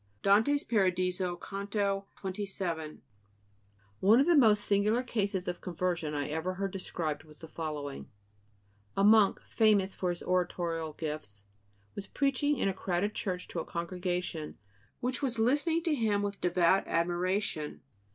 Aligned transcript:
(Dante's 0.23 0.63
Paradiso, 0.63 1.35
Canto 1.35 2.07
XXVII.) 2.25 3.01
One 3.99 4.19
of 4.19 4.25
the 4.25 4.35
most 4.35 4.65
singular 4.65 5.03
cases 5.03 5.47
of 5.47 5.61
conversion 5.61 6.15
I 6.15 6.27
ever 6.27 6.55
heard 6.55 6.71
described 6.71 7.23
was 7.23 7.37
the 7.37 7.47
following: 7.47 8.09
A 8.97 9.03
monk, 9.03 9.39
famous 9.47 9.93
for 9.93 10.09
his 10.09 10.23
oratorical 10.23 10.93
gifts, 10.93 11.43
was 11.93 12.07
preaching 12.07 12.57
in 12.57 12.67
a 12.67 12.73
crowded 12.73 13.13
church 13.13 13.47
to 13.49 13.59
a 13.59 13.63
congregation 13.63 14.57
which 15.01 15.21
was 15.21 15.37
listening 15.37 15.83
to 15.83 15.93
him 15.93 16.23
with 16.23 16.41
devout 16.41 16.87
admiration. 16.87 17.81